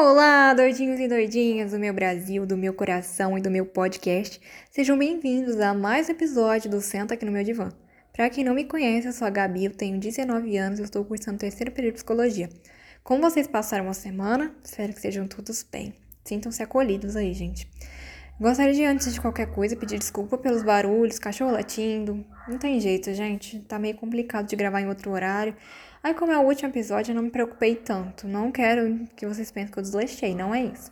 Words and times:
Olá, 0.00 0.54
doidinhos 0.54 1.00
e 1.00 1.08
doidinhas 1.08 1.72
do 1.72 1.78
meu 1.78 1.92
Brasil, 1.92 2.46
do 2.46 2.56
meu 2.56 2.72
coração 2.72 3.36
e 3.36 3.40
do 3.40 3.50
meu 3.50 3.66
podcast. 3.66 4.40
Sejam 4.70 4.96
bem-vindos 4.96 5.58
a 5.58 5.74
mais 5.74 6.08
um 6.08 6.12
episódio 6.12 6.70
do 6.70 6.80
Senta 6.80 7.14
aqui 7.14 7.24
no 7.26 7.32
meu 7.32 7.42
divã. 7.42 7.68
Para 8.12 8.30
quem 8.30 8.44
não 8.44 8.54
me 8.54 8.64
conhece, 8.64 9.08
eu 9.08 9.12
sou 9.12 9.26
a 9.26 9.30
Gabi, 9.30 9.64
eu 9.64 9.72
tenho 9.72 9.98
19 9.98 10.56
anos 10.56 10.78
e 10.78 10.84
estou 10.84 11.04
cursando 11.04 11.34
o 11.34 11.40
terceiro 11.40 11.72
período 11.72 11.94
de 11.94 11.96
psicologia. 11.96 12.48
Como 13.02 13.20
vocês 13.20 13.48
passaram 13.48 13.86
uma 13.86 13.92
semana, 13.92 14.54
espero 14.62 14.92
que 14.92 15.00
sejam 15.00 15.26
todos 15.26 15.64
bem. 15.64 15.92
Sintam-se 16.24 16.62
acolhidos 16.62 17.16
aí, 17.16 17.34
gente. 17.34 17.68
Gostaria 18.40 18.72
de, 18.72 18.84
antes 18.84 19.12
de 19.12 19.20
qualquer 19.20 19.50
coisa, 19.50 19.74
pedir 19.74 19.98
desculpa 19.98 20.38
pelos 20.38 20.62
barulhos, 20.62 21.18
cachorro 21.18 21.50
latindo. 21.50 22.24
Não 22.46 22.56
tem 22.56 22.78
jeito, 22.78 23.12
gente. 23.12 23.58
Tá 23.62 23.80
meio 23.80 23.96
complicado 23.96 24.46
de 24.46 24.54
gravar 24.54 24.80
em 24.80 24.86
outro 24.86 25.10
horário. 25.10 25.56
Aí, 26.08 26.14
como 26.14 26.32
é 26.32 26.38
o 26.38 26.40
último 26.40 26.70
episódio, 26.70 27.10
eu 27.10 27.14
não 27.14 27.24
me 27.24 27.30
preocupei 27.30 27.76
tanto. 27.76 28.26
Não 28.26 28.50
quero 28.50 29.06
que 29.14 29.26
vocês 29.26 29.50
pensem 29.50 29.70
que 29.70 29.78
eu 29.78 29.82
desleixei, 29.82 30.34
não 30.34 30.54
é 30.54 30.64
isso. 30.64 30.90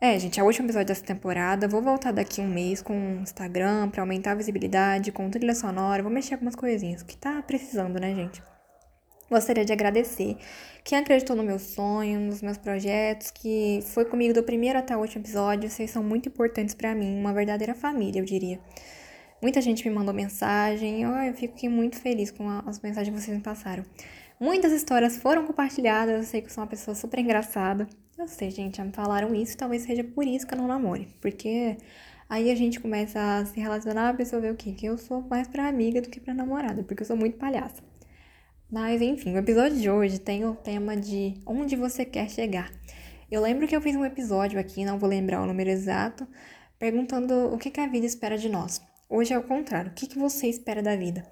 É, 0.00 0.18
gente, 0.18 0.40
é 0.40 0.42
o 0.42 0.46
último 0.46 0.66
episódio 0.66 0.88
dessa 0.88 1.04
temporada. 1.04 1.68
Vou 1.68 1.80
voltar 1.80 2.10
daqui 2.10 2.40
um 2.40 2.48
mês 2.48 2.82
com 2.82 2.94
o 2.94 3.20
Instagram 3.20 3.90
pra 3.90 4.02
aumentar 4.02 4.32
a 4.32 4.34
visibilidade, 4.34 5.12
com 5.12 5.30
trilha 5.30 5.54
sonora. 5.54 6.02
Vou 6.02 6.10
mexer 6.10 6.34
algumas 6.34 6.56
coisinhas 6.56 7.04
que 7.04 7.16
tá 7.16 7.40
precisando, 7.42 8.00
né, 8.00 8.12
gente? 8.12 8.42
Gostaria 9.30 9.64
de 9.64 9.72
agradecer 9.72 10.36
quem 10.82 10.98
acreditou 10.98 11.36
no 11.36 11.44
meu 11.44 11.60
sonho, 11.60 12.18
nos 12.18 12.42
meus 12.42 12.58
projetos, 12.58 13.30
que 13.30 13.84
foi 13.84 14.04
comigo 14.04 14.34
do 14.34 14.42
primeiro 14.42 14.80
até 14.80 14.96
o 14.96 15.00
último 15.00 15.22
episódio. 15.22 15.70
Vocês 15.70 15.92
são 15.92 16.02
muito 16.02 16.28
importantes 16.28 16.74
para 16.74 16.92
mim, 16.92 17.20
uma 17.20 17.32
verdadeira 17.32 17.72
família, 17.72 18.20
eu 18.20 18.24
diria. 18.24 18.58
Muita 19.42 19.60
gente 19.60 19.88
me 19.88 19.92
mandou 19.92 20.14
mensagem, 20.14 21.04
oh, 21.04 21.18
eu 21.18 21.34
fico 21.34 21.68
muito 21.68 21.96
feliz 21.96 22.30
com 22.30 22.48
as 22.48 22.78
mensagens 22.78 23.12
que 23.12 23.20
vocês 23.20 23.36
me 23.36 23.42
passaram. 23.42 23.84
Muitas 24.38 24.70
histórias 24.70 25.16
foram 25.16 25.44
compartilhadas, 25.44 26.14
eu 26.14 26.22
sei 26.22 26.40
que 26.40 26.46
eu 26.46 26.52
sou 26.52 26.62
uma 26.62 26.70
pessoa 26.70 26.94
super 26.94 27.18
engraçada. 27.18 27.88
Eu 28.16 28.28
sei, 28.28 28.52
gente, 28.52 28.76
já 28.76 28.84
me 28.84 28.92
falaram 28.92 29.34
isso, 29.34 29.56
talvez 29.56 29.82
seja 29.82 30.04
por 30.04 30.24
isso 30.24 30.46
que 30.46 30.54
eu 30.54 30.58
não 30.58 30.68
namore. 30.68 31.08
Porque 31.20 31.76
aí 32.28 32.52
a 32.52 32.54
gente 32.54 32.78
começa 32.78 33.18
a 33.20 33.44
se 33.44 33.58
relacionar, 33.58 34.10
a 34.10 34.14
pessoa 34.14 34.40
vê 34.40 34.48
o 34.48 34.54
quê? 34.54 34.70
Que 34.70 34.86
eu 34.86 34.96
sou 34.96 35.22
mais 35.22 35.48
pra 35.48 35.66
amiga 35.66 36.00
do 36.00 36.08
que 36.08 36.20
pra 36.20 36.32
namorada, 36.32 36.84
porque 36.84 37.02
eu 37.02 37.06
sou 37.06 37.16
muito 37.16 37.36
palhaça. 37.36 37.82
Mas 38.70 39.02
enfim, 39.02 39.34
o 39.34 39.38
episódio 39.38 39.76
de 39.76 39.90
hoje 39.90 40.20
tem 40.20 40.44
o 40.44 40.54
tema 40.54 40.96
de 40.96 41.34
onde 41.44 41.74
você 41.74 42.04
quer 42.04 42.30
chegar. 42.30 42.70
Eu 43.28 43.40
lembro 43.40 43.66
que 43.66 43.74
eu 43.74 43.80
fiz 43.80 43.96
um 43.96 44.04
episódio 44.04 44.60
aqui, 44.60 44.84
não 44.84 45.00
vou 45.00 45.08
lembrar 45.08 45.42
o 45.42 45.46
número 45.46 45.68
exato, 45.68 46.28
perguntando 46.78 47.52
o 47.52 47.58
que, 47.58 47.72
que 47.72 47.80
a 47.80 47.88
vida 47.88 48.06
espera 48.06 48.38
de 48.38 48.48
nós. 48.48 48.80
Hoje 49.14 49.34
é 49.34 49.38
o 49.38 49.42
contrário. 49.42 49.90
O 49.90 49.94
que, 49.94 50.06
que 50.06 50.18
você 50.18 50.46
espera 50.46 50.82
da 50.82 50.96
vida? 50.96 51.22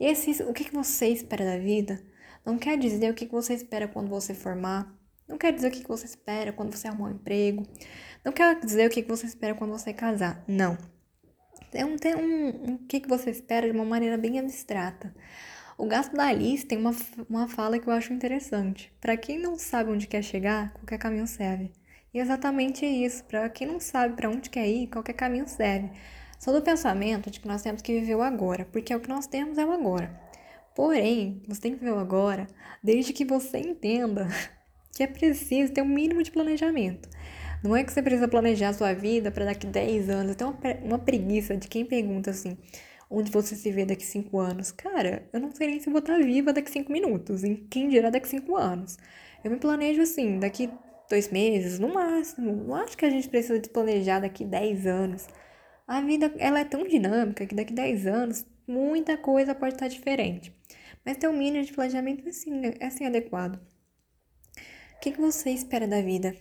E 0.00 0.06
esse, 0.06 0.42
o 0.42 0.54
que, 0.54 0.64
que 0.64 0.72
você 0.72 1.08
espera 1.08 1.44
da 1.44 1.58
vida 1.58 2.02
não 2.46 2.56
quer 2.56 2.78
dizer 2.78 3.10
o 3.10 3.14
que, 3.14 3.26
que 3.26 3.32
você 3.32 3.52
espera 3.52 3.86
quando 3.86 4.08
você 4.08 4.32
formar. 4.32 4.90
Não 5.28 5.36
quer 5.36 5.52
dizer 5.52 5.68
o 5.68 5.70
que, 5.70 5.82
que 5.82 5.88
você 5.88 6.06
espera 6.06 6.50
quando 6.50 6.74
você 6.74 6.88
arrumar 6.88 7.10
um 7.10 7.12
emprego. 7.12 7.62
Não 8.24 8.32
quer 8.32 8.58
dizer 8.58 8.86
o 8.86 8.90
que, 8.90 9.02
que 9.02 9.08
você 9.08 9.26
espera 9.26 9.54
quando 9.54 9.72
você 9.72 9.92
casar. 9.92 10.42
Não. 10.48 10.78
É 11.74 11.84
um, 11.84 11.98
tem 11.98 12.14
um, 12.14 12.70
um 12.70 12.78
que, 12.78 13.00
que 13.00 13.08
você 13.08 13.28
espera 13.28 13.70
de 13.70 13.76
uma 13.76 13.84
maneira 13.84 14.16
bem 14.16 14.38
abstrata. 14.38 15.14
O 15.76 15.84
Gasto 15.84 16.16
da 16.16 16.28
Alice 16.28 16.64
tem 16.64 16.78
uma, 16.78 16.96
uma 17.28 17.48
fala 17.48 17.78
que 17.78 17.86
eu 17.86 17.92
acho 17.92 18.14
interessante. 18.14 18.90
Para 18.98 19.14
quem 19.14 19.38
não 19.38 19.58
sabe 19.58 19.90
onde 19.90 20.06
quer 20.06 20.22
chegar, 20.22 20.72
qualquer 20.72 20.96
caminho 20.96 21.26
serve. 21.26 21.70
E 22.14 22.18
é 22.18 22.22
exatamente 22.22 22.86
isso. 22.86 23.22
Para 23.24 23.46
quem 23.50 23.66
não 23.66 23.78
sabe 23.78 24.16
para 24.16 24.30
onde 24.30 24.48
quer 24.48 24.66
ir, 24.66 24.86
qualquer 24.86 25.12
caminho 25.12 25.46
serve. 25.46 25.90
Sou 26.38 26.52
do 26.52 26.62
pensamento 26.62 27.30
de 27.30 27.40
que 27.40 27.48
nós 27.48 27.62
temos 27.62 27.82
que 27.82 27.98
viver 27.98 28.14
o 28.14 28.22
agora, 28.22 28.66
porque 28.70 28.92
é 28.92 28.96
o 28.96 29.00
que 29.00 29.08
nós 29.08 29.26
temos 29.26 29.58
é 29.58 29.64
o 29.64 29.72
agora. 29.72 30.10
Porém, 30.74 31.42
você 31.48 31.60
tem 31.62 31.72
que 31.72 31.78
viver 31.78 31.92
o 31.92 31.98
agora 31.98 32.46
desde 32.82 33.12
que 33.12 33.24
você 33.24 33.58
entenda 33.58 34.28
que 34.94 35.02
é 35.02 35.06
preciso 35.06 35.72
ter 35.72 35.82
um 35.82 35.88
mínimo 35.88 36.22
de 36.22 36.30
planejamento. 36.30 37.08
Não 37.62 37.74
é 37.74 37.82
que 37.82 37.92
você 37.92 38.02
precisa 38.02 38.28
planejar 38.28 38.68
a 38.68 38.74
sua 38.74 38.92
vida 38.92 39.30
para 39.30 39.46
daqui 39.46 39.66
10 39.66 40.10
anos. 40.10 40.30
Eu 40.30 40.36
tenho 40.36 40.58
uma, 40.84 40.98
preguiça 40.98 41.56
de 41.56 41.68
quem 41.68 41.84
pergunta 41.84 42.30
assim: 42.30 42.56
onde 43.10 43.30
você 43.30 43.56
se 43.56 43.72
vê 43.72 43.84
daqui 43.84 44.04
5 44.04 44.38
anos? 44.38 44.70
Cara, 44.70 45.26
eu 45.32 45.40
não 45.40 45.50
sei 45.50 45.68
nem 45.68 45.80
se 45.80 45.90
vou 45.90 46.00
estar 46.00 46.18
viva 46.18 46.52
daqui 46.52 46.70
5 46.70 46.92
minutos, 46.92 47.42
em 47.42 47.56
quem 47.56 47.88
dirá 47.88 48.10
daqui 48.10 48.28
5 48.28 48.56
anos. 48.56 48.98
Eu 49.42 49.50
me 49.50 49.56
planejo 49.56 50.02
assim, 50.02 50.38
daqui 50.38 50.70
dois 51.08 51.30
meses, 51.30 51.78
no 51.78 51.92
máximo. 51.92 52.52
Não 52.52 52.74
acho 52.74 52.96
que 52.96 53.04
a 53.04 53.10
gente 53.10 53.28
precisa 53.28 53.58
de 53.58 53.68
planejar 53.68 54.20
daqui 54.20 54.44
10 54.44 54.86
anos. 54.86 55.26
A 55.86 56.00
vida 56.00 56.34
ela 56.38 56.60
é 56.60 56.64
tão 56.64 56.84
dinâmica 56.84 57.46
que 57.46 57.54
daqui 57.54 57.72
10 57.72 58.06
anos 58.06 58.44
muita 58.66 59.16
coisa 59.16 59.54
pode 59.54 59.74
estar 59.74 59.88
diferente. 59.88 60.52
Mas 61.04 61.16
ter 61.16 61.28
um 61.28 61.36
mínimo 61.36 61.64
de 61.64 61.72
planejamento 61.72 62.26
é 62.26 62.30
assim, 62.30 62.62
é 62.80 62.86
assim 62.86 63.06
adequado. 63.06 63.56
O 64.96 65.00
que, 65.00 65.12
que 65.12 65.20
você 65.20 65.50
espera 65.50 65.86
da 65.86 66.00
vida? 66.00 66.36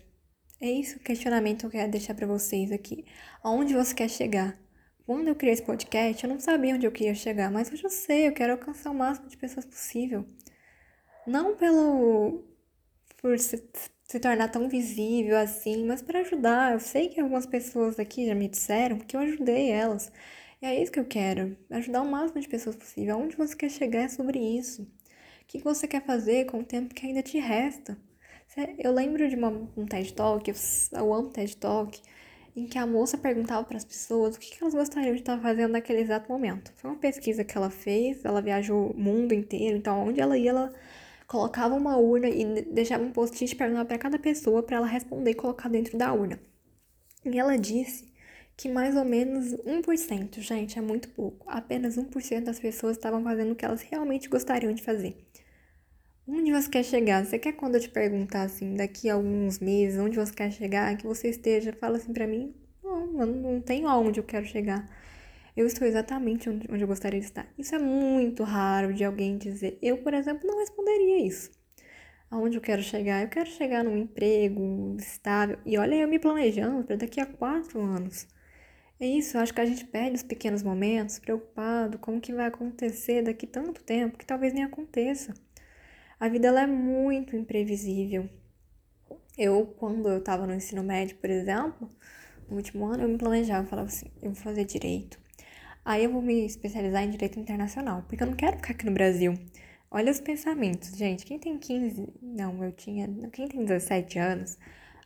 É 0.59 0.72
isso 0.72 0.97
o 0.97 1.01
questionamento 1.01 1.59
que 1.59 1.66
eu 1.67 1.72
quero 1.72 1.91
deixar 1.91 2.16
para 2.16 2.25
vocês 2.25 2.72
aqui. 2.72 3.05
Aonde 3.44 3.75
você 3.75 3.94
quer 3.94 4.09
chegar? 4.09 4.57
Quando 5.05 5.28
eu 5.28 5.35
criei 5.35 5.53
esse 5.53 5.61
podcast, 5.61 6.23
eu 6.23 6.29
não 6.29 6.39
sabia 6.39 6.73
onde 6.73 6.88
eu 6.88 6.91
queria 6.91 7.13
chegar, 7.13 7.51
mas 7.51 7.72
hoje 7.72 7.84
eu 7.84 7.89
sei, 7.91 8.28
eu 8.28 8.34
quero 8.34 8.53
alcançar 8.53 8.89
o 8.89 8.95
máximo 8.95 9.28
de 9.28 9.38
pessoas 9.38 9.66
possível. 9.66 10.25
Não 11.28 11.55
pelo 11.55 12.44
por 13.22 13.38
se, 14.07 14.19
tornar 14.19 14.49
tão 14.49 14.69
visível 14.69 15.38
assim, 15.38 15.85
mas 15.85 16.01
para 16.01 16.19
ajudar. 16.19 16.73
Eu 16.73 16.79
sei 16.79 17.09
que 17.09 17.19
algumas 17.19 17.45
pessoas 17.45 17.99
aqui 17.99 18.25
já 18.25 18.35
me 18.35 18.47
disseram 18.47 18.99
que 18.99 19.16
eu 19.16 19.21
ajudei 19.21 19.69
elas. 19.71 20.11
E 20.61 20.66
é 20.66 20.81
isso 20.81 20.91
que 20.91 20.99
eu 20.99 21.05
quero, 21.05 21.57
ajudar 21.69 22.01
o 22.01 22.09
máximo 22.09 22.41
de 22.41 22.47
pessoas 22.47 22.75
possível. 22.75 23.16
Aonde 23.16 23.35
você 23.35 23.55
quer 23.55 23.69
chegar 23.69 24.01
é 24.03 24.07
sobre 24.09 24.39
isso. 24.39 24.83
O 24.83 25.45
que 25.47 25.59
você 25.59 25.88
quer 25.88 26.03
fazer 26.03 26.45
com 26.45 26.59
o 26.59 26.63
tempo 26.63 26.93
que 26.93 27.05
ainda 27.05 27.21
te 27.21 27.39
resta? 27.39 27.97
Eu 28.79 28.91
lembro 28.93 29.27
de 29.27 29.35
uma, 29.35 29.49
um 29.75 29.85
TED 29.85 30.13
Talk, 30.13 30.49
eu, 30.49 30.55
eu 30.97 31.13
amo 31.13 31.29
TED 31.29 31.57
Talk, 31.57 32.01
em 32.55 32.66
que 32.67 32.77
a 32.77 32.87
moça 32.87 33.17
perguntava 33.17 33.66
para 33.66 33.75
as 33.77 33.83
pessoas 33.83 34.35
o 34.35 34.39
que 34.39 34.57
elas 34.61 34.73
gostariam 34.73 35.13
de 35.13 35.22
estar 35.22 35.37
fazendo 35.39 35.72
naquele 35.72 35.99
exato 35.99 36.31
momento. 36.31 36.72
Foi 36.77 36.89
uma 36.89 36.99
pesquisa 36.99 37.43
que 37.43 37.57
ela 37.57 37.69
fez, 37.69 38.23
ela 38.23 38.41
viajou 38.41 38.91
o 38.91 38.97
mundo 38.97 39.33
inteiro, 39.33 39.77
então 39.77 40.07
onde 40.07 40.22
ela 40.22 40.37
ia, 40.37 40.51
ela 40.51 40.73
colocava 41.27 41.75
uma 41.75 41.97
urna 41.97 42.29
e 42.29 42.61
deixava 42.63 43.03
um 43.03 43.11
post-it 43.11 43.55
para 43.55 43.97
cada 43.97 44.19
pessoa 44.19 44.63
para 44.63 44.77
ela 44.77 44.87
responder 44.87 45.31
e 45.31 45.35
colocar 45.35 45.69
dentro 45.69 45.97
da 45.97 46.13
urna. 46.13 46.39
E 47.25 47.39
ela 47.39 47.57
disse 47.57 48.13
que 48.55 48.69
mais 48.69 48.95
ou 48.95 49.03
menos 49.03 49.53
1%, 49.53 50.39
gente, 50.39 50.77
é 50.79 50.81
muito 50.81 51.09
pouco. 51.09 51.45
Apenas 51.49 51.97
1% 51.97 52.43
das 52.43 52.59
pessoas 52.59 52.95
estavam 52.95 53.23
fazendo 53.23 53.51
o 53.51 53.55
que 53.55 53.65
elas 53.65 53.81
realmente 53.81 54.29
gostariam 54.29 54.73
de 54.73 54.81
fazer. 54.81 55.17
Onde 56.27 56.51
você 56.51 56.69
quer 56.69 56.83
chegar? 56.83 57.25
Você 57.25 57.37
quer 57.37 57.53
quando 57.53 57.75
eu 57.75 57.81
te 57.81 57.89
perguntar 57.89 58.43
assim, 58.43 58.75
daqui 58.75 59.09
a 59.09 59.15
alguns 59.15 59.59
meses, 59.59 59.99
onde 59.99 60.17
você 60.17 60.33
quer 60.33 60.51
chegar, 60.51 60.97
que 60.97 61.05
você 61.05 61.29
esteja, 61.29 61.73
fala 61.73 61.97
assim 61.97 62.13
para 62.13 62.25
mim, 62.25 62.55
não, 62.83 63.21
eu 63.21 63.27
não 63.27 63.61
tenho 63.61 63.87
aonde 63.87 64.19
eu 64.19 64.23
quero 64.23 64.45
chegar 64.45 64.87
eu 65.55 65.66
estou 65.66 65.88
exatamente 65.88 66.49
onde, 66.49 66.67
eu 66.69 66.88
gostaria 66.88 67.19
de 67.19 67.25
estar. 67.25 67.47
Isso 67.57 67.73
é 67.75 67.79
muito 67.79 68.43
raro 68.43 68.93
de 68.93 69.03
alguém 69.03 69.38
dizer. 69.38 69.77
Eu, 69.81 69.97
por 69.99 70.13
exemplo, 70.13 70.47
não 70.47 70.59
responderia 70.59 71.25
isso. 71.25 71.51
Aonde 72.29 72.57
eu 72.57 72.61
quero 72.61 72.81
chegar? 72.83 73.23
Eu 73.23 73.29
quero 73.29 73.49
chegar 73.49 73.83
num 73.83 73.97
emprego 73.97 74.95
estável. 74.99 75.57
E 75.66 75.77
olha, 75.77 75.95
eu 75.95 76.07
me 76.07 76.19
planejando 76.19 76.83
para 76.83 76.97
daqui 76.97 77.21
a 77.21 77.25
quatro 77.25 77.81
anos. 77.81 78.27
É 78.99 79.05
isso, 79.05 79.38
eu 79.38 79.41
acho 79.41 79.53
que 79.53 79.59
a 79.61 79.66
gente 79.66 79.85
perde 79.85 80.16
os 80.16 80.23
pequenos 80.23 80.63
momentos, 80.63 81.19
preocupado 81.19 81.99
com 81.99 82.17
o 82.17 82.22
que 82.22 82.33
vai 82.33 82.47
acontecer 82.47 83.22
daqui 83.23 83.45
tanto 83.45 83.83
tempo 83.83 84.17
que 84.17 84.25
talvez 84.25 84.53
nem 84.53 84.63
aconteça. 84.63 85.33
A 86.19 86.29
vida 86.29 86.47
ela 86.47 86.61
é 86.61 86.67
muito 86.67 87.35
imprevisível. 87.35 88.29
Eu, 89.37 89.66
quando 89.77 90.07
eu 90.07 90.19
estava 90.19 90.47
no 90.47 90.53
ensino 90.53 90.81
médio, 90.81 91.17
por 91.17 91.29
exemplo, 91.29 91.89
no 92.49 92.55
último 92.55 92.85
ano, 92.85 93.03
eu 93.03 93.09
me 93.09 93.17
planejava, 93.17 93.67
falava 93.67 93.89
assim, 93.89 94.09
eu 94.22 94.31
vou 94.31 94.41
fazer 94.41 94.63
direito, 94.63 95.19
Aí 95.85 96.03
eu 96.03 96.12
vou 96.12 96.19
me 96.19 96.44
especializar 96.44 97.03
em 97.03 97.12
direito 97.12 97.40
internacional, 97.40 98.03
porque 98.07 98.23
eu 98.23 98.28
não 98.28 98.34
quero 98.34 98.57
ficar 98.57 98.72
aqui 98.72 98.88
no 98.88 98.91
Brasil. 98.91 99.35
Olha 99.91 100.12
os 100.12 100.19
pensamentos, 100.19 100.97
gente. 100.97 101.23
Quem 101.23 101.38
tem 101.38 101.59
15, 101.59 102.12
não, 102.19 102.63
eu 102.63 102.72
tinha, 102.72 103.07
quem 103.31 103.47
tem 103.47 103.63
17 103.63 104.18
anos, 104.18 104.57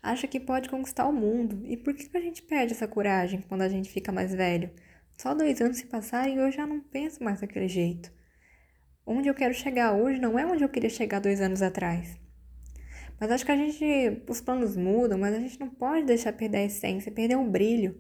acha 0.02 0.26
que 0.26 0.40
pode 0.40 0.70
conquistar 0.70 1.06
o 1.06 1.12
mundo. 1.12 1.62
E 1.66 1.76
por 1.76 1.94
que 1.94 2.16
a 2.16 2.22
gente 2.22 2.42
perde 2.42 2.72
essa 2.72 2.88
coragem 2.88 3.42
quando 3.42 3.62
a 3.64 3.68
gente 3.68 3.92
fica 3.92 4.10
mais 4.10 4.34
velho? 4.34 4.72
Só 5.18 5.34
dois 5.36 5.60
anos 5.60 5.80
se 5.80 5.86
passaram 5.86 6.32
e 6.32 6.38
eu 6.38 6.50
já 6.50 6.66
não 6.66 6.80
penso 6.80 7.22
mais 7.22 7.42
daquele 7.42 7.68
jeito. 7.68 8.10
Onde 9.06 9.28
eu 9.28 9.34
quero 9.34 9.54
chegar 9.54 9.94
hoje 9.94 10.18
não 10.18 10.40
é 10.40 10.46
onde 10.46 10.64
eu 10.64 10.70
queria 10.70 10.90
chegar 10.90 11.20
dois 11.20 11.42
anos 11.42 11.62
atrás. 11.62 12.18
Mas 13.20 13.30
acho 13.32 13.46
que 13.46 13.52
a 13.52 13.58
gente, 13.58 14.24
os 14.30 14.40
planos 14.40 14.78
mudam, 14.78 15.20
mas 15.20 15.36
a 15.36 15.40
gente 15.40 15.60
não 15.60 15.68
pode 15.68 16.06
deixar 16.06 16.32
perder 16.32 16.60
a 16.60 16.66
essência, 16.66 17.12
perder 17.12 17.36
o 17.36 17.44
brilho 17.44 18.00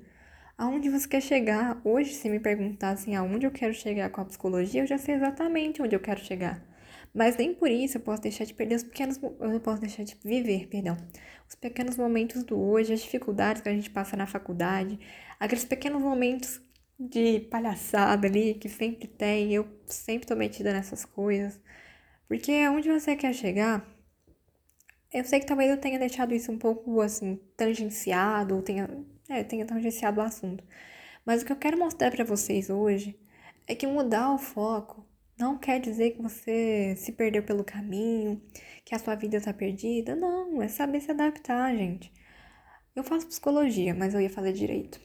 aonde 0.60 0.90
você 0.90 1.08
quer 1.08 1.22
chegar. 1.22 1.82
Hoje, 1.84 2.14
se 2.14 2.30
me 2.30 2.40
perguntassem 2.40 3.16
aonde 3.16 3.46
eu 3.48 3.52
quero 3.52 3.74
chegar 3.74 4.10
com 4.12 4.22
a 4.22 4.26
psicologia, 4.26 4.82
eu 4.84 4.88
já 4.88 4.98
sei 4.98 5.16
exatamente 5.16 5.82
onde 5.82 5.96
eu 5.96 6.00
quero 6.00 6.20
chegar. 6.24 6.64
Mas 7.14 7.38
nem 7.38 7.54
por 7.56 7.70
isso 7.72 7.98
eu 7.98 8.02
posso 8.02 8.22
deixar 8.22 8.46
de 8.46 8.54
perder 8.54 8.76
os 8.76 8.84
pequenos. 8.84 9.20
Eu 9.40 9.50
não 9.50 9.60
posso 9.60 9.82
deixar 9.82 10.04
de 10.04 10.16
viver, 10.24 10.68
perdão. 10.68 10.98
Os 11.48 11.56
pequenos 11.56 11.98
momentos 11.98 12.44
do 12.44 12.60
hoje, 12.60 12.94
as 12.94 13.02
dificuldades 13.02 13.62
que 13.62 13.70
a 13.70 13.74
gente 13.74 13.90
passa 13.90 14.16
na 14.18 14.28
faculdade, 14.28 15.00
aqueles 15.40 15.66
pequenos 15.66 16.02
momentos 16.02 16.62
de 17.00 17.42
palhaçada 17.52 18.28
ali 18.28 18.54
que 18.56 18.70
sempre 18.70 19.08
tem. 19.08 19.54
Eu 19.54 19.68
sempre 19.88 20.28
tô 20.28 20.36
metida 20.36 20.74
nessas 20.74 21.06
coisas. 21.06 21.60
Porque 22.28 22.52
aonde 22.54 22.90
você 22.92 23.16
quer 23.16 23.34
chegar, 23.34 23.86
Eu 25.12 25.24
sei 25.26 25.40
que 25.40 25.46
talvez 25.46 25.70
eu 25.72 25.78
tenha 25.78 25.98
deixado 26.00 26.34
isso 26.34 26.52
um 26.52 26.58
pouco 26.58 27.02
assim, 27.02 27.40
tangenciado, 27.58 28.56
ou 28.56 28.62
tenha, 28.62 28.88
é, 29.30 29.44
tenha 29.44 29.66
tangenciado 29.66 30.20
o 30.20 30.24
assunto. 30.24 30.64
Mas 31.26 31.42
o 31.42 31.46
que 31.46 31.52
eu 31.52 31.58
quero 31.58 31.78
mostrar 31.78 32.12
para 32.12 32.24
vocês 32.26 32.70
hoje 32.70 33.18
é 33.68 33.76
que 33.76 33.86
mudar 33.88 34.34
o 34.34 34.38
foco 34.38 35.06
não 35.38 35.58
quer 35.58 35.80
dizer 35.80 36.12
que 36.12 36.22
você 36.22 36.96
se 36.98 37.14
perdeu 37.14 37.44
pelo 37.44 37.64
caminho, 37.64 38.42
que 38.84 38.94
a 38.94 39.00
sua 39.00 39.16
vida 39.16 39.38
está 39.38 39.54
perdida. 39.54 40.16
Não, 40.16 40.62
é 40.62 40.68
saber 40.68 41.00
se 41.00 41.12
adaptar, 41.12 41.74
gente. 41.76 42.12
Eu 42.94 43.04
faço 43.04 43.28
psicologia, 43.28 43.94
mas 43.96 44.14
eu 44.14 44.20
ia 44.20 44.30
fazer 44.30 44.52
direito. 44.52 45.00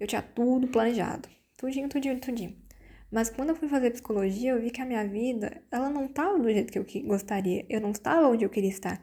Eu 0.00 0.06
tinha 0.06 0.22
tudo 0.22 0.68
planejado. 0.68 1.28
Tudinho, 1.58 1.88
tudinho, 1.88 2.18
tudinho. 2.20 2.56
Mas 3.10 3.28
quando 3.28 3.50
eu 3.50 3.56
fui 3.56 3.68
fazer 3.68 3.90
psicologia, 3.90 4.52
eu 4.52 4.60
vi 4.60 4.70
que 4.70 4.80
a 4.80 4.86
minha 4.86 5.06
vida, 5.06 5.62
ela 5.70 5.90
não 5.90 6.06
estava 6.06 6.38
do 6.38 6.50
jeito 6.50 6.72
que 6.72 6.78
eu 6.78 7.06
gostaria. 7.06 7.66
Eu 7.68 7.80
não 7.80 7.90
estava 7.90 8.28
onde 8.28 8.44
eu 8.44 8.50
queria 8.50 8.70
estar. 8.70 9.02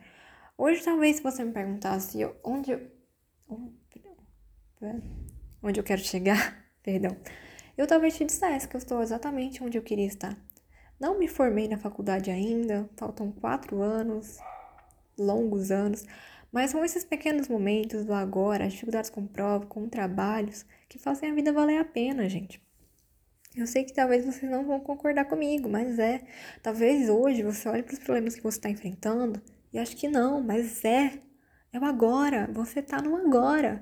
Hoje, 0.58 0.84
talvez, 0.84 1.18
se 1.18 1.24
você 1.24 1.44
me 1.44 1.52
perguntasse 1.52 2.18
onde 2.44 2.72
eu... 2.72 2.82
Onde 5.62 5.80
eu 5.80 5.84
quero 5.84 6.02
chegar, 6.02 6.66
perdão. 6.84 7.16
Eu 7.78 7.88
talvez 7.88 8.16
te 8.16 8.26
dissesse 8.26 8.68
que 8.68 8.76
eu 8.76 8.80
estou 8.80 9.02
exatamente 9.02 9.64
onde 9.64 9.78
eu 9.78 9.82
queria 9.82 10.06
estar. 10.06 10.38
Não 11.00 11.18
me 11.18 11.28
formei 11.28 11.68
na 11.68 11.78
faculdade 11.78 12.30
ainda, 12.30 12.90
faltam 12.96 13.32
quatro 13.32 13.82
anos, 13.82 14.38
longos 15.18 15.72
anos, 15.72 16.06
mas 16.52 16.70
são 16.70 16.86
esses 16.86 17.04
pequenos 17.04 17.48
momentos 17.48 18.06
do 18.06 18.14
agora, 18.14 18.66
as 18.66 18.74
dificuldades 18.74 19.10
com 19.10 19.26
prova, 19.26 19.66
com 19.66 19.90
trabalhos, 19.90 20.66
que 20.88 21.00
fazem 21.00 21.32
a 21.32 21.34
vida 21.34 21.52
valer 21.52 21.80
a 21.80 21.86
pena, 21.86 22.30
gente. 22.30 22.62
Eu 23.56 23.68
sei 23.68 23.84
que 23.84 23.94
talvez 23.94 24.26
vocês 24.26 24.52
não 24.52 24.66
vão 24.66 24.80
concordar 24.80 25.26
comigo, 25.26 25.70
mas 25.70 26.00
é. 26.00 26.24
Talvez 26.62 27.10
hoje 27.10 27.44
você 27.44 27.70
olhe 27.70 27.84
para 27.84 27.94
os 27.94 28.00
problemas 28.00 28.36
que 28.36 28.42
você 28.42 28.58
está 28.58 28.70
enfrentando 28.70 29.42
e 29.72 29.78
ache 29.78 29.96
que 29.96 30.08
não, 30.08 30.42
mas 30.42 30.84
é. 30.86 31.20
É 31.72 31.80
o 31.80 31.86
agora. 31.86 32.50
Você 32.52 32.80
está 32.80 33.02
no 33.02 33.16
agora. 33.16 33.80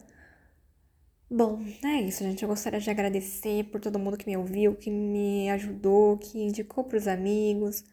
Bom, 1.33 1.63
é 1.86 2.01
isso, 2.01 2.25
gente. 2.25 2.44
Eu 2.44 2.50
gostaria 2.50 2.78
de 2.81 2.89
agradecer 2.89 3.63
por 3.72 3.80
todo 3.80 3.98
mundo 3.98 4.18
que 4.18 4.25
me 4.28 4.36
ouviu, 4.36 4.75
que 4.75 4.89
me 4.92 5.50
ajudou, 5.51 6.18
que 6.18 6.38
indicou 6.38 6.83
para 6.83 6.98
os 6.98 7.07
amigos. 7.07 7.86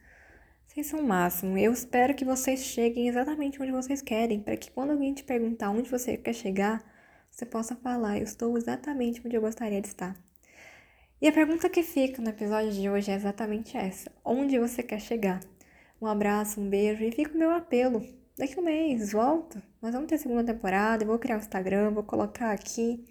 Vocês 0.66 0.88
são 0.88 0.98
o 0.98 1.06
máximo. 1.06 1.56
Eu 1.56 1.72
espero 1.72 2.16
que 2.16 2.24
vocês 2.24 2.64
cheguem 2.64 3.06
exatamente 3.06 3.62
onde 3.62 3.70
vocês 3.70 4.02
querem, 4.02 4.40
para 4.40 4.56
que 4.56 4.72
quando 4.72 4.90
alguém 4.90 5.14
te 5.14 5.22
perguntar 5.22 5.70
onde 5.70 5.88
você 5.88 6.16
quer 6.16 6.32
chegar, 6.32 6.82
você 7.30 7.46
possa 7.46 7.76
falar: 7.76 8.18
Eu 8.18 8.24
estou 8.24 8.58
exatamente 8.58 9.22
onde 9.24 9.36
eu 9.36 9.40
gostaria 9.40 9.80
de 9.80 9.86
estar. 9.86 10.16
E 11.22 11.28
a 11.28 11.32
pergunta 11.32 11.68
que 11.70 11.84
fica 11.84 12.20
no 12.20 12.30
episódio 12.30 12.72
de 12.72 12.90
hoje 12.90 13.12
é 13.12 13.14
exatamente 13.14 13.76
essa: 13.76 14.10
onde 14.24 14.58
você 14.58 14.82
quer 14.82 15.00
chegar? 15.00 15.40
Um 16.02 16.08
abraço, 16.08 16.60
um 16.60 16.68
beijo 16.68 17.04
e 17.04 17.12
fica 17.12 17.32
o 17.34 17.38
meu 17.38 17.52
apelo. 17.52 18.04
Daqui 18.36 18.58
um 18.58 18.64
mês, 18.64 19.12
volta. 19.12 19.62
Nós 19.80 19.92
vamos 19.92 20.08
ter 20.08 20.18
segunda 20.18 20.52
temporada, 20.52 21.04
eu 21.04 21.08
vou 21.08 21.18
criar 21.20 21.36
o 21.36 21.38
um 21.38 21.42
Instagram, 21.42 21.92
vou 21.92 22.02
colocar 22.02 22.50
aqui. 22.50 23.04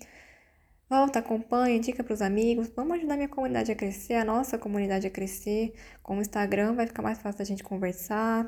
Volta, 0.89 1.19
acompanha, 1.19 1.75
indica 1.75 2.03
para 2.03 2.13
os 2.13 2.21
amigos. 2.21 2.69
Vamos 2.75 2.97
ajudar 2.97 3.15
minha 3.15 3.27
comunidade 3.27 3.71
a 3.71 3.75
crescer, 3.75 4.15
a 4.15 4.25
nossa 4.25 4.57
comunidade 4.57 5.05
a 5.05 5.09
crescer. 5.09 5.73
Com 6.01 6.17
o 6.17 6.21
Instagram 6.21 6.73
vai 6.75 6.87
ficar 6.87 7.01
mais 7.01 7.19
fácil 7.19 7.39
da 7.39 7.45
gente 7.45 7.63
conversar. 7.63 8.43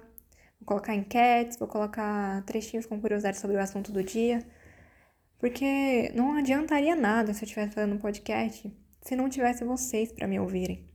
Vou 0.59 0.65
colocar 0.65 0.95
enquetes, 0.95 1.57
vou 1.57 1.67
colocar 1.67 2.43
trechinhos 2.45 2.85
com 2.85 2.99
curiosidades 2.99 3.39
sobre 3.39 3.57
o 3.57 3.59
assunto 3.59 3.91
do 3.91 4.03
dia. 4.03 4.45
Porque 5.37 6.11
não 6.15 6.33
adiantaria 6.33 6.95
nada 6.95 7.33
se 7.33 7.43
eu 7.43 7.45
estivesse 7.45 7.73
fazendo 7.73 7.95
um 7.95 7.99
podcast 7.99 8.71
se 9.01 9.15
não 9.15 9.29
tivesse 9.29 9.63
vocês 9.63 10.11
para 10.11 10.27
me 10.27 10.39
ouvirem. 10.39 10.87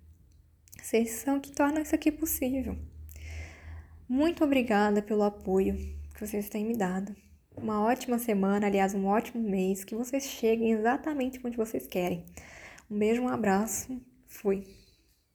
Vocês 0.81 1.11
são 1.13 1.41
que 1.41 1.53
tornam 1.53 1.83
isso 1.83 1.95
aqui 1.95 2.13
possível. 2.13 2.77
Muito 4.09 4.45
obrigada 4.45 5.01
pelo 5.03 5.23
apoio 5.23 5.75
que 6.15 6.27
vocês 6.27 6.49
têm 6.49 6.65
me 6.65 6.77
dado. 6.77 7.15
Uma 7.57 7.83
ótima 7.83 8.19
semana, 8.19 8.67
aliás, 8.67 8.95
um 8.95 9.07
ótimo 9.07 9.43
mês, 9.43 9.85
que 9.85 9.95
vocês 9.95 10.25
cheguem 10.25 10.73
exatamente 10.73 11.41
onde 11.45 11.57
vocês 11.57 11.87
querem. 11.87 12.25
Um 12.91 12.99
beijo, 12.99 13.23
um 13.23 13.29
abraço, 13.29 14.01
fui. 14.27 14.65